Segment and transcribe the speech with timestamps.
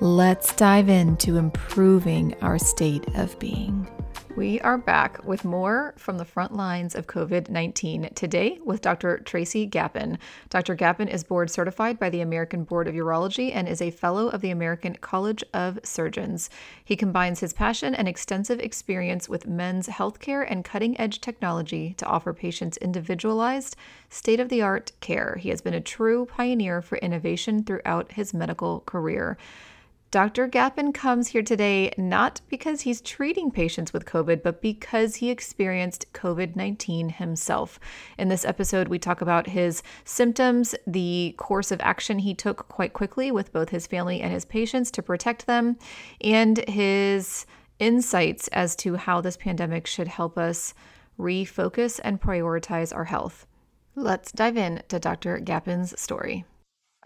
[0.00, 3.88] Let's dive into improving our state of being.
[4.36, 9.20] We are back with more from the front lines of COVID 19 today with Dr.
[9.20, 10.18] Tracy Gapin.
[10.50, 10.74] Dr.
[10.74, 14.42] Gapin is board certified by the American Board of Urology and is a fellow of
[14.42, 16.50] the American College of Surgeons.
[16.84, 22.04] He combines his passion and extensive experience with men's healthcare and cutting edge technology to
[22.04, 23.76] offer patients individualized,
[24.10, 25.38] state of the art care.
[25.40, 29.38] He has been a true pioneer for innovation throughout his medical career.
[30.12, 30.46] Dr.
[30.46, 36.12] Gapin comes here today not because he's treating patients with COVID, but because he experienced
[36.12, 37.80] COVID 19 himself.
[38.16, 42.92] In this episode, we talk about his symptoms, the course of action he took quite
[42.92, 45.76] quickly with both his family and his patients to protect them,
[46.20, 47.44] and his
[47.80, 50.72] insights as to how this pandemic should help us
[51.18, 53.44] refocus and prioritize our health.
[53.96, 55.40] Let's dive in to Dr.
[55.40, 56.44] Gapin's story.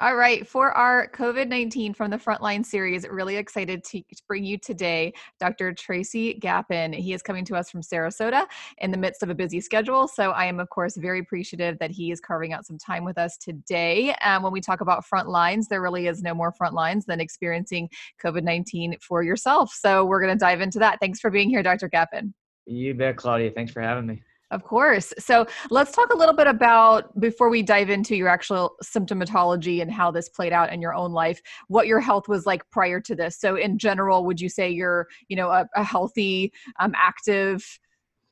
[0.01, 4.57] All right, for our COVID 19 from the Frontline series, really excited to bring you
[4.57, 5.75] today Dr.
[5.75, 6.95] Tracy Gapin.
[6.95, 8.47] He is coming to us from Sarasota
[8.79, 10.09] in the midst of a busy schedule.
[10.09, 13.19] So I am, of course, very appreciative that he is carving out some time with
[13.19, 14.15] us today.
[14.25, 17.21] Um, when we talk about front lines, there really is no more front lines than
[17.21, 17.91] experiencing
[18.25, 19.71] COVID 19 for yourself.
[19.75, 20.99] So we're going to dive into that.
[20.99, 21.91] Thanks for being here, Dr.
[21.91, 22.33] Gapin.
[22.65, 23.51] You bet, Claudia.
[23.51, 24.23] Thanks for having me.
[24.51, 25.13] Of course.
[25.19, 29.91] So let's talk a little bit about, before we dive into your actual symptomatology and
[29.91, 33.15] how this played out in your own life, what your health was like prior to
[33.15, 33.39] this.
[33.39, 37.65] So in general, would you say you're, you know, a, a healthy, um, active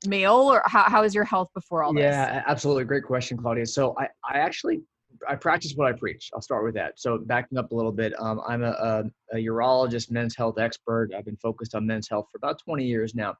[0.06, 2.02] male or how, how is your health before all this?
[2.02, 2.84] Yeah, absolutely.
[2.84, 3.66] Great question, Claudia.
[3.66, 4.81] So I, I actually,
[5.28, 6.31] I practice what I preach.
[6.34, 6.98] I'll start with that.
[6.98, 9.04] So backing up a little bit, um, I'm a, a,
[9.34, 11.10] a urologist, men's health expert.
[11.16, 13.34] I've been focused on men's health for about 20 years now.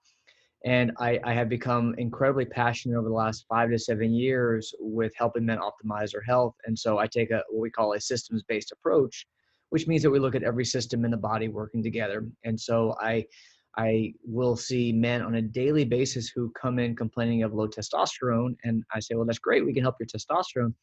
[0.65, 5.13] And I, I have become incredibly passionate over the last five to seven years with
[5.17, 6.55] helping men optimize their health.
[6.67, 9.27] And so I take a what we call a systems based approach,
[9.71, 12.27] which means that we look at every system in the body working together.
[12.45, 13.25] And so I
[13.77, 18.57] I will see men on a daily basis who come in complaining of low testosterone.
[18.65, 19.65] And I say, well, that's great.
[19.65, 20.75] We can help your testosterone.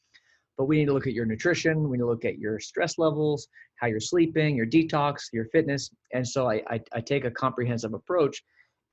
[0.58, 1.90] But we need to look at your nutrition.
[1.90, 5.92] We need to look at your stress levels, how you're sleeping, your detox, your fitness.
[6.14, 8.42] And so I, I, I take a comprehensive approach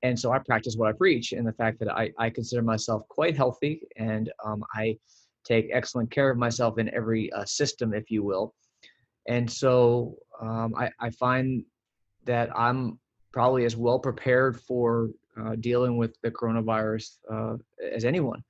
[0.03, 3.07] and so I practice what I preach in the fact that I, I consider myself
[3.09, 4.99] quite healthy and um, I
[5.45, 8.55] take excellent care of myself in every uh, system, if you will.
[9.29, 11.65] And so um, I, I, find
[12.25, 12.99] that I'm
[13.33, 17.57] probably as well prepared for uh, dealing with the coronavirus uh,
[17.93, 18.43] as anyone.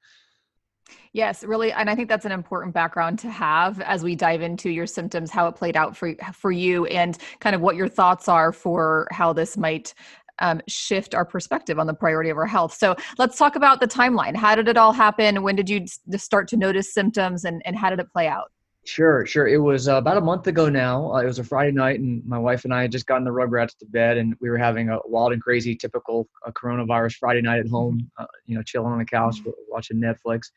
[1.14, 4.70] Yes, really, and I think that's an important background to have as we dive into
[4.70, 8.28] your symptoms, how it played out for for you, and kind of what your thoughts
[8.28, 9.94] are for how this might
[10.42, 12.74] um, shift our perspective on the priority of our health.
[12.74, 14.36] So let's talk about the timeline.
[14.36, 15.42] How did it all happen?
[15.42, 15.86] When did you
[16.16, 18.50] start to notice symptoms and, and how did it play out?
[18.84, 19.46] Sure, sure.
[19.46, 21.14] It was uh, about a month ago now.
[21.14, 23.30] Uh, it was a Friday night, and my wife and I had just gotten the
[23.30, 27.42] Rugrats to bed, and we were having a wild and crazy, typical uh, coronavirus Friday
[27.42, 28.10] night at home.
[28.18, 29.50] Uh, you know, chilling on the couch, mm-hmm.
[29.68, 30.50] watching Netflix,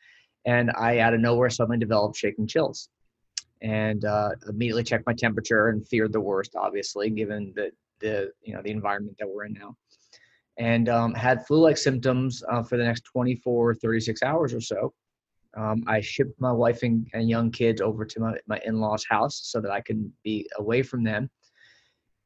[0.44, 2.88] and I out of nowhere suddenly developed shaking chills,
[3.62, 7.70] and uh, immediately checked my temperature and feared the worst, obviously, given that
[8.00, 9.76] the you know the environment that we're in now.
[10.58, 14.92] And um, had flu-like symptoms uh, for the next 24 36 hours or so.
[15.56, 19.40] Um, i shipped my wife and, and, young kids over to my, my in-laws house
[19.44, 21.30] so that i could be away from them.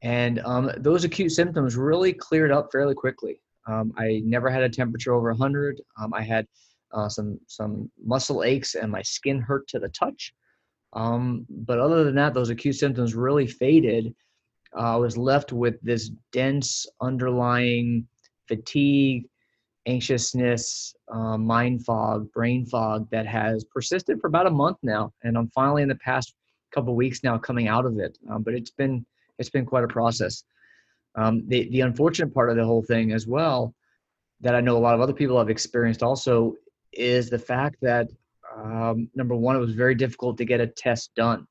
[0.01, 3.41] And um, those acute symptoms really cleared up fairly quickly.
[3.67, 6.45] Um, i never had a temperature over 100 um, i had
[6.93, 10.33] uh, some some muscle aches and my skin hurt to the touch.
[10.93, 14.13] Um, but other than that those acute symptoms really faded
[14.75, 18.07] uh, I was left with this dense underlying
[18.47, 19.27] fatigue,
[19.85, 25.37] anxiousness, uh, mind fog, brain fog that has persisted for about a month now, and
[25.37, 26.35] I'm finally in the past
[26.73, 28.17] couple weeks now coming out of it.
[28.29, 29.05] Um, but it's been
[29.39, 30.43] it's been quite a process.
[31.15, 33.73] Um, the the unfortunate part of the whole thing as well,
[34.39, 36.55] that I know a lot of other people have experienced also,
[36.93, 38.07] is the fact that
[38.55, 41.47] um, number one, it was very difficult to get a test done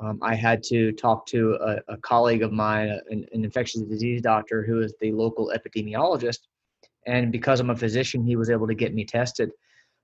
[0.00, 4.22] um, I had to talk to a, a colleague of mine, an, an, infectious disease
[4.22, 6.40] doctor who is the local epidemiologist.
[7.06, 9.50] And because I'm a physician, he was able to get me tested.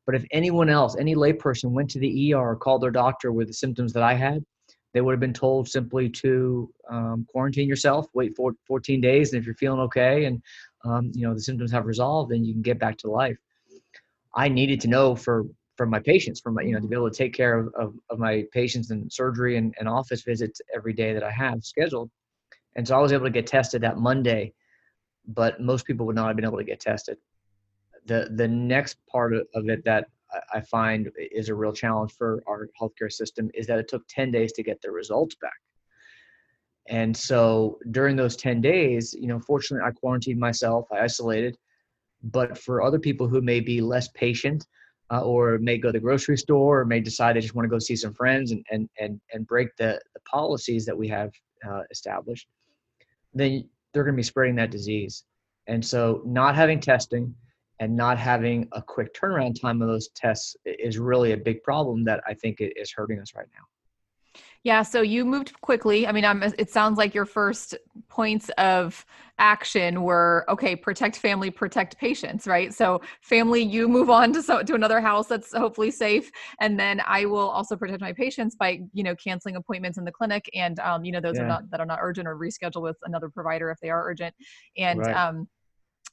[0.07, 3.47] But if anyone else, any layperson went to the ER or called their doctor with
[3.47, 4.45] the symptoms that I had,
[4.93, 9.41] they would have been told simply to um, quarantine yourself, wait for 14 days, and
[9.41, 10.41] if you're feeling okay and
[10.85, 13.37] um, you know the symptoms have resolved, then you can get back to life.
[14.35, 17.11] I needed to know for for my patients, from my you know to be able
[17.11, 20.93] to take care of, of, of my patients and surgery and, and office visits every
[20.93, 22.11] day that I have scheduled.
[22.77, 24.53] And so I was able to get tested that Monday,
[25.27, 27.19] but most people would not have been able to get tested.
[28.07, 30.07] The the next part of it that
[30.53, 34.31] I find is a real challenge for our healthcare system is that it took 10
[34.31, 35.53] days to get the results back.
[36.89, 41.57] And so during those 10 days, you know, fortunately I quarantined myself, I isolated.
[42.23, 44.67] But for other people who may be less patient
[45.11, 47.71] uh, or may go to the grocery store or may decide they just want to
[47.71, 51.33] go see some friends and, and, and, and break the, the policies that we have
[51.69, 52.47] uh, established,
[53.33, 55.25] then they're going to be spreading that disease.
[55.67, 57.35] And so not having testing,
[57.81, 62.05] and not having a quick turnaround time of those tests is really a big problem
[62.05, 63.65] that I think is hurting us right now.
[64.65, 66.07] Yeah, so you moved quickly.
[66.07, 67.75] I mean, I'm, it sounds like your first
[68.09, 69.05] points of
[69.39, 72.73] action were okay, protect family, protect patients, right?
[72.73, 76.31] So, family, you move on to so, to another house that's hopefully safe,
[76.61, 80.13] and then I will also protect my patients by you know canceling appointments in the
[80.13, 81.43] clinic, and um, you know those yeah.
[81.43, 84.35] are not that are not urgent or reschedule with another provider if they are urgent,
[84.79, 85.15] and right.
[85.15, 85.47] um,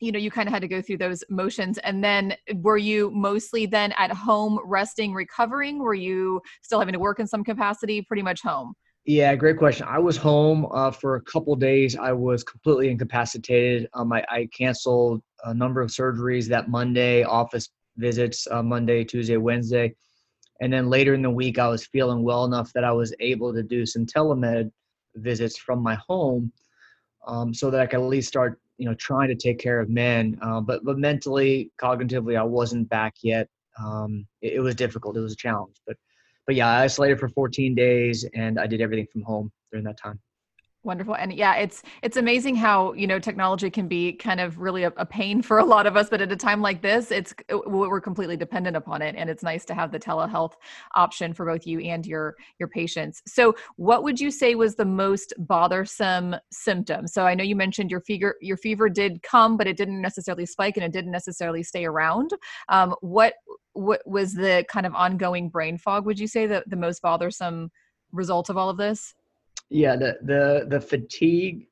[0.02, 1.78] you know you kind of had to go through those motions.
[1.80, 5.80] And then were you mostly then at home resting recovering?
[5.80, 8.02] Were you still having to work in some capacity?
[8.02, 8.74] Pretty much home.
[9.06, 9.88] Yeah great question.
[9.88, 11.96] I was home uh, for a couple days.
[11.96, 13.88] I was completely incapacitated.
[13.94, 19.38] Um, I, I, canceled a number of surgeries that monday office visits uh, monday tuesday
[19.38, 19.96] wednesday.
[20.62, 23.54] And then later in the week i was feeling well enough that i was able
[23.54, 24.72] to do some telemed
[25.16, 26.52] visits from my home
[27.28, 29.90] um, so that i could at least start you know trying to take care of
[29.90, 33.48] men uh, but but mentally cognitively i wasn't back yet.
[33.80, 35.16] Um, it, it, was difficult.
[35.16, 35.96] It was a challenge but
[36.48, 40.00] but yeah i isolated for 14 days and i did everything from home during that
[40.00, 40.20] time
[40.84, 41.16] Wonderful.
[41.16, 44.92] And yeah, it's it's amazing how, you know, technology can be kind of really a,
[44.98, 48.02] a, pain for a lot of us, but at a time like this, it's we're
[48.02, 50.54] completely dependent upon it and it's nice to have the telehealth
[50.96, 53.22] option for both you and your your patients.
[53.28, 57.08] So, what would you say was the most bothersome symptom?
[57.08, 60.48] So, I know you mentioned your fever your fever did come, but it didn't necessarily
[60.48, 62.32] spike and it didn't necessarily stay around.
[62.70, 63.36] Um, what
[63.74, 67.70] what was the kind of ongoing brain fog, would you say that the most bothersome
[68.12, 69.14] result of all of this?
[69.72, 71.66] Yeah, the the the fatigue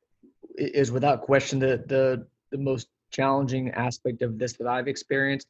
[0.56, 5.46] is without question the the the most challenging aspect of this that I've experienced.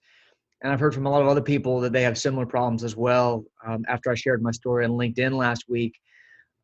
[0.63, 2.97] And I've heard from a lot of other people that they have similar problems as
[2.97, 3.45] well.
[3.65, 5.95] Um, after I shared my story on LinkedIn last week,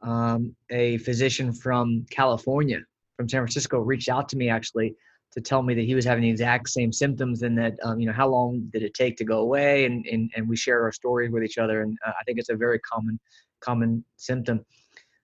[0.02, 2.80] um, a physician from California,
[3.16, 4.94] from San Francisco, reached out to me actually
[5.32, 8.06] to tell me that he was having the exact same symptoms and that um, you
[8.06, 10.92] know how long did it take to go away and and, and we share our
[10.92, 13.20] stories with each other and uh, I think it's a very common
[13.60, 14.64] common symptom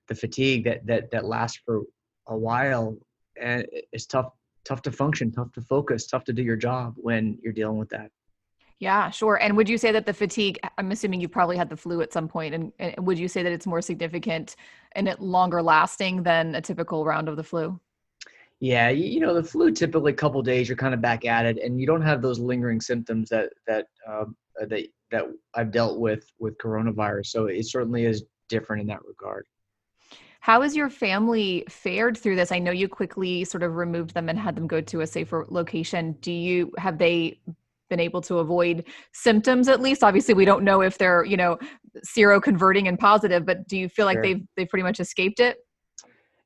[0.08, 1.82] the fatigue that that that lasts for
[2.28, 2.96] a while
[3.40, 4.32] and it's tough
[4.64, 7.88] tough to function tough to focus tough to do your job when you're dealing with
[7.90, 8.10] that.
[8.78, 9.36] Yeah sure.
[9.36, 12.12] And would you say that the fatigue i'm assuming you probably had the flu at
[12.12, 14.56] some point and, and would you say that it's more significant
[14.92, 17.78] and it longer lasting than a typical round of the flu?
[18.60, 21.58] Yeah you, know the flu typically a couple days you're kind of back at it
[21.58, 24.36] and you don't have those lingering symptoms that that um,
[24.68, 29.46] that that i've dealt with with coronavirus so it certainly is different in that regard
[30.42, 32.50] how has your family fared through this?
[32.50, 35.46] I know you quickly sort of removed them and had them go to a safer
[35.48, 36.16] location.
[36.20, 37.38] Do you have they
[37.88, 40.02] been able to avoid symptoms at least?
[40.02, 41.60] Obviously, we don't know if they're, you know,
[42.04, 44.22] seroconverting and positive, but do you feel like sure.
[44.24, 45.58] they've they've pretty much escaped it?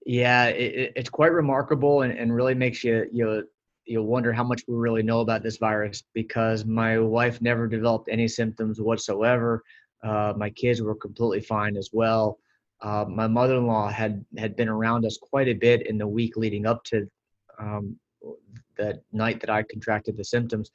[0.04, 3.48] Yeah, it, it's quite remarkable and, and really makes you you
[3.86, 8.10] you wonder how much we really know about this virus because my wife never developed
[8.12, 9.62] any symptoms whatsoever.
[10.04, 12.38] Uh, my kids were completely fine as well.
[12.82, 16.66] Uh, my mother-in-law had had been around us quite a bit in the week leading
[16.66, 17.08] up to
[17.58, 17.96] um,
[18.76, 20.70] the night that I contracted the symptoms,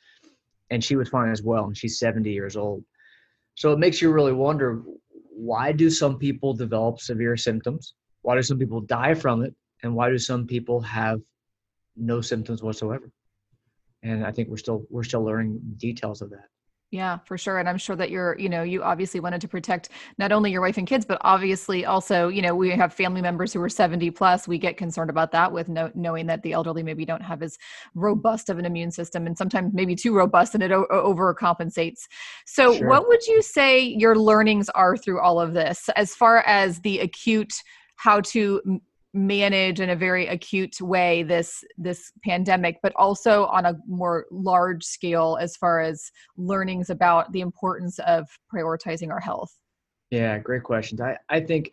[0.72, 1.66] and she was fine as well.
[1.66, 2.84] And she's 70 years old,
[3.56, 4.82] so it makes you really wonder
[5.30, 7.94] why do some people develop severe symptoms?
[8.22, 9.56] Why do some people die from it?
[9.84, 11.20] And why do some people have
[11.96, 13.12] no symptoms whatsoever?
[14.04, 16.48] And I think we're still we're still learning details of that.
[16.92, 17.58] Yeah, for sure.
[17.58, 20.60] And I'm sure that you're, you know, you obviously wanted to protect not only your
[20.60, 24.12] wife and kids, but obviously also, you know, we have family members who are 70
[24.12, 24.46] plus.
[24.46, 27.58] We get concerned about that with no, knowing that the elderly maybe don't have as
[27.96, 32.10] robust of an immune system and sometimes maybe too robust and it o- overcompensates.
[32.46, 32.90] So, sure.
[32.90, 37.00] what would you say your learnings are through all of this as far as the
[37.00, 37.54] acute
[37.96, 38.82] how to
[39.14, 44.84] manage in a very acute way this this pandemic but also on a more large
[44.84, 49.52] scale as far as learnings about the importance of prioritizing our health.
[50.12, 51.02] Yeah great questions.
[51.02, 51.72] I i think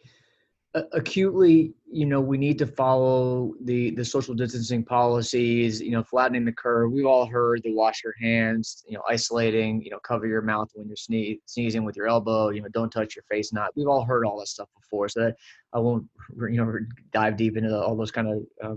[0.75, 6.45] acutely you know we need to follow the the social distancing policies you know flattening
[6.45, 6.93] the curve.
[6.93, 10.69] We've all heard the wash your hands you know isolating you know cover your mouth
[10.75, 14.05] when you're sneezing with your elbow you know don't touch your face not we've all
[14.05, 15.37] heard all that stuff before so that
[15.73, 16.05] i won't
[16.51, 16.75] you know
[17.13, 18.77] dive deep into all those kind of uh,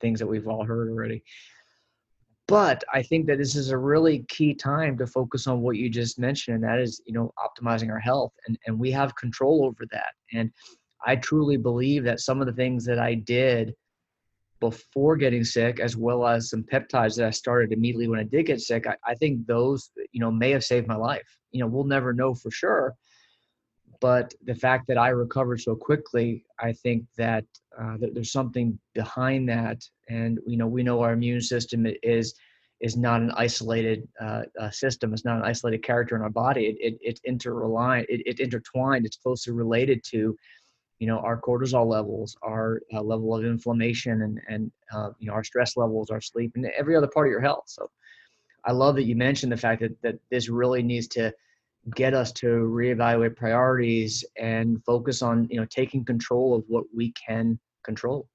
[0.00, 1.22] things that we've all heard already.
[2.46, 5.90] But i think that this is a really key time to focus on what you
[5.90, 9.66] just mentioned and that is you know optimizing our health and and we have control
[9.66, 10.14] over that.
[10.32, 10.50] And
[11.06, 13.74] I truly believe that some of the things that I did
[14.60, 18.46] before getting sick, as well as some peptides that I started immediately when I did
[18.46, 21.28] get sick, I, I think those, you know, may have saved my life.
[21.52, 22.94] You know, we'll never know for sure.
[24.00, 27.44] But the fact that I recovered so quickly, I think that,
[27.80, 29.82] uh, that there's something behind that.
[30.08, 32.34] And, you know, we know our immune system is
[32.80, 35.12] is not an isolated uh, uh, system.
[35.12, 36.66] It's not an isolated character in our body.
[36.66, 37.20] It, it, it's.
[37.24, 39.04] It, it intertwined.
[39.04, 40.36] It's closely related to
[40.98, 45.34] you know our cortisol levels our uh, level of inflammation and and uh, you know
[45.34, 47.64] our stress levels our sleep and every other part of your health.
[47.66, 47.90] So
[48.64, 51.32] i love that you mentioned the fact that that this really needs to
[51.94, 57.12] get us to reevaluate priorities and focus on you know taking control of what we
[57.12, 58.28] can control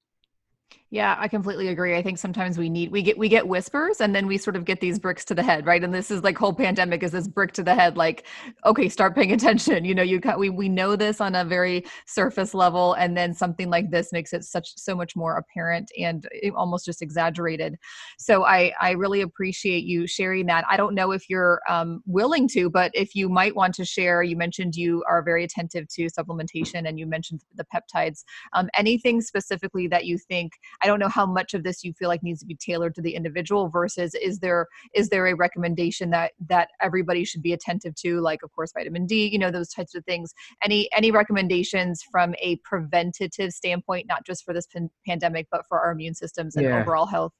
[0.93, 1.95] yeah, I completely agree.
[1.97, 4.63] I think sometimes we need we get we get whispers and then we sort of
[4.63, 5.83] get these bricks to the head, right?
[5.83, 8.27] And this is like whole pandemic is this brick to the head like
[8.63, 9.85] okay, start paying attention.
[9.85, 13.71] You know, you we we know this on a very surface level and then something
[13.71, 17.75] like this makes it such so much more apparent and almost just exaggerated.
[18.19, 20.63] So I I really appreciate you sharing that.
[20.69, 24.21] I don't know if you're um, willing to, but if you might want to share,
[24.21, 28.23] you mentioned you are very attentive to supplementation and you mentioned the peptides.
[28.53, 30.51] Um, anything specifically that you think
[30.83, 33.01] I don't know how much of this you feel like needs to be tailored to
[33.01, 37.95] the individual versus is there is there a recommendation that that everybody should be attentive
[37.95, 40.33] to like of course vitamin D, you know those types of things.
[40.63, 45.79] Any any recommendations from a preventative standpoint not just for this pan- pandemic but for
[45.79, 46.81] our immune systems and yeah.
[46.81, 47.31] overall health?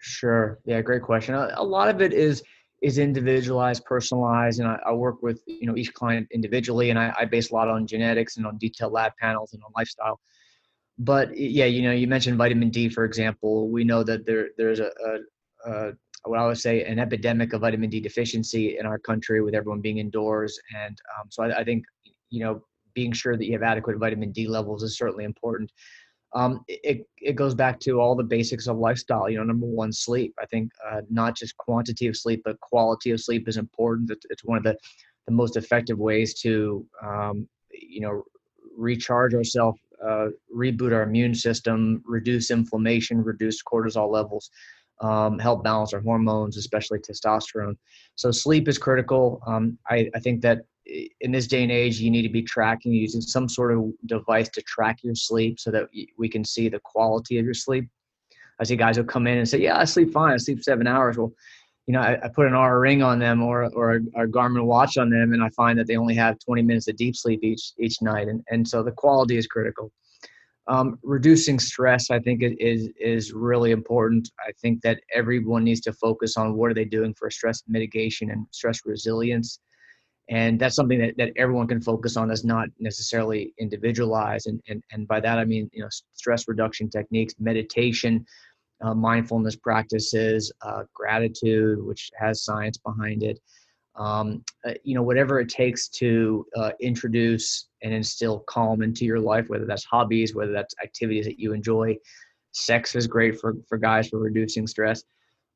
[0.00, 0.58] Sure.
[0.64, 1.34] Yeah, great question.
[1.34, 2.42] A, a lot of it is
[2.82, 7.14] is individualized, personalized, and I, I, work with you know each client individually, and I,
[7.16, 10.18] I, base a lot on genetics and on detailed lab panels and on lifestyle
[11.04, 13.68] but yeah, you know, you mentioned vitamin D, for example.
[13.68, 15.92] We know that there there's a, a, a
[16.24, 19.80] what I would say an epidemic of vitamin D deficiency in our country with everyone
[19.80, 21.84] being indoors, and um, so I, I, think
[22.30, 22.62] you know
[22.94, 25.72] being sure that you have adequate vitamin D levels is certainly important.
[26.34, 29.28] Um, it it goes back to all the basics of lifestyle.
[29.28, 30.32] You know, number one, sleep.
[30.40, 34.12] I think uh, not just quantity of sleep, but quality of sleep is important.
[34.30, 34.76] It's, one of the
[35.26, 38.22] the most effective ways to um, you know
[38.76, 44.50] recharge ourselves uh, reboot our immune system, reduce inflammation, reduce cortisol levels,
[45.00, 47.76] um, help balance our hormones, especially testosterone.
[48.14, 49.40] So sleep is critical.
[49.46, 50.62] Um, I, I, think that
[51.20, 54.48] in this day and age, you need to be tracking using some sort of device
[54.50, 57.88] to track your sleep so that we can see the quality of your sleep.
[58.60, 60.34] I see guys who come in and say, "Yeah, I sleep fine.
[60.34, 61.32] I sleep seven hours." Well,
[61.86, 64.98] you know, I, I, put an Oura ring on them or or a, Garmin watch
[64.98, 67.72] on them, and I find that they only have 20 minutes of deep sleep each
[67.78, 69.90] each night, and and so the quality is critical.
[70.68, 74.30] Um, reducing stress, I think, is is really important.
[74.46, 78.30] I think that everyone needs to focus on what are they doing for stress mitigation
[78.30, 79.58] and stress resilience,
[80.30, 82.28] and that's something that, that everyone can focus on.
[82.28, 86.88] That's not necessarily individualized, and and and by that I mean you know stress reduction
[86.88, 88.24] techniques, meditation
[88.82, 93.40] uh, mindfulness practices, uh, gratitude, which has science behind it.
[93.94, 99.20] Um, uh, you know, whatever it takes to uh, introduce and instill calm into your
[99.20, 101.96] life, whether that's hobbies, whether that's activities that you enjoy.
[102.52, 105.04] Sex is great for, for guys for reducing stress.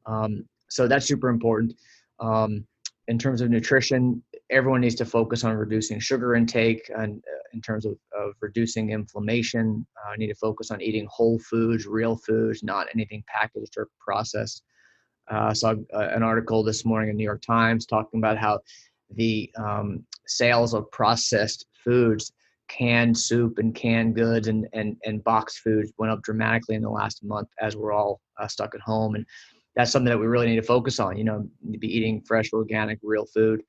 [0.06, 1.75] Um, so that's super important.
[2.21, 2.66] Um,
[3.09, 7.61] in terms of nutrition, everyone needs to focus on reducing sugar intake and uh, in
[7.61, 9.87] terms of, of reducing inflammation.
[10.07, 13.88] I uh, need to focus on eating whole foods, real foods, not anything packaged or
[13.99, 14.62] processed.
[15.29, 18.61] Uh, saw uh, an article this morning in New York Times talking about how
[19.11, 22.33] the um, sales of processed foods,
[22.69, 26.91] canned soup and canned goods and, and, and boxed foods went up dramatically in the
[26.91, 29.15] last month as we're all uh, stuck at home.
[29.15, 29.25] And
[29.76, 31.49] that's something that we really need to focus on, you know,
[31.79, 33.62] be eating fresh, organic, real food.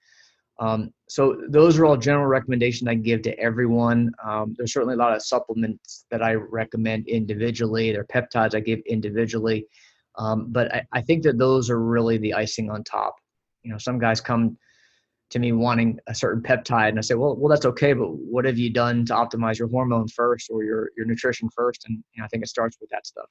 [0.59, 4.11] Um, so those are all general recommendations I give to everyone.
[4.25, 7.91] Um, there's certainly a lot of supplements that I recommend individually.
[7.91, 9.67] There are peptides I give individually,
[10.17, 13.15] um, but I, I, think that those are really the icing on top.
[13.61, 14.57] You know, some guys come
[15.29, 18.45] to me wanting a certain peptide, and I say, well, well, that's okay, but what
[18.45, 21.85] have you done to optimize your hormones first or your your nutrition first?
[21.85, 23.27] And you know, I think it starts with that stuff.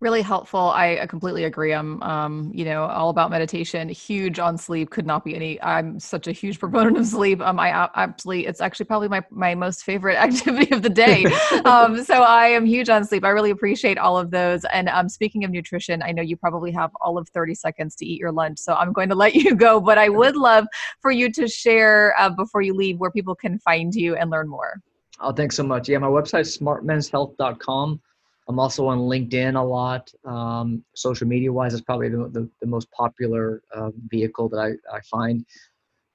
[0.00, 0.70] Really helpful.
[0.70, 1.72] I completely agree.
[1.72, 3.88] I'm, um, you know, all about meditation.
[3.88, 4.90] Huge on sleep.
[4.90, 5.60] Could not be any.
[5.62, 7.40] I'm such a huge proponent of sleep.
[7.40, 8.46] Um, I absolutely.
[8.46, 11.24] It's actually probably my my most favorite activity of the day.
[11.64, 13.24] um, so I am huge on sleep.
[13.24, 14.64] I really appreciate all of those.
[14.66, 18.06] And um, speaking of nutrition, I know you probably have all of 30 seconds to
[18.06, 19.80] eat your lunch, so I'm going to let you go.
[19.80, 20.66] But I would love
[21.00, 24.48] for you to share uh, before you leave where people can find you and learn
[24.48, 24.80] more.
[25.20, 25.88] Oh, thanks so much.
[25.88, 28.00] Yeah, my website is smartmenshealth.com.
[28.46, 30.12] I'm also on LinkedIn a lot.
[30.24, 34.96] Um, social media wise, it's probably the, the, the most popular uh, vehicle that I,
[34.96, 35.44] I find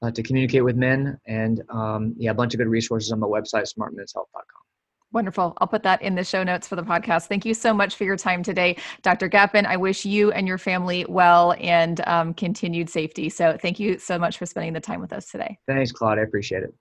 [0.01, 1.19] uh, to communicate with men.
[1.25, 4.59] And um, yeah, a bunch of good resources on my website, smartmenshealth.com.
[5.11, 5.55] Wonderful.
[5.57, 7.25] I'll put that in the show notes for the podcast.
[7.25, 9.27] Thank you so much for your time today, Dr.
[9.27, 9.65] Gapin.
[9.65, 13.27] I wish you and your family well and um, continued safety.
[13.29, 15.57] So thank you so much for spending the time with us today.
[15.67, 16.19] Thanks, Claude.
[16.19, 16.75] I appreciate it.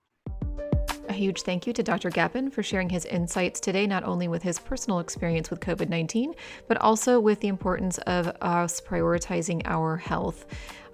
[1.19, 2.11] Huge thank you to Dr.
[2.11, 6.33] Gapin for sharing his insights today, not only with his personal experience with COVID 19,
[6.69, 10.47] but also with the importance of us prioritizing our health.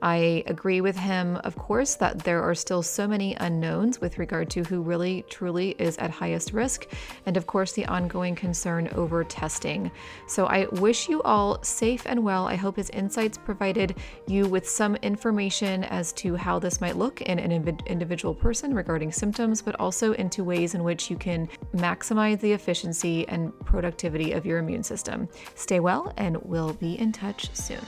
[0.04, 4.50] I agree with him, of course, that there are still so many unknowns with regard
[4.50, 6.87] to who really truly is at highest risk,
[7.25, 9.90] and of course, the ongoing concern over testing.
[10.26, 12.46] So I wish you all safe and well.
[12.46, 13.96] I hope his insights provided
[14.26, 17.50] you with some information as to how this might look in an
[17.87, 23.26] individual person regarding symptoms, but also into ways in which you can maximize the efficiency
[23.28, 25.30] and productivity of your immune system.
[25.54, 27.80] Stay well, and we'll be in touch soon.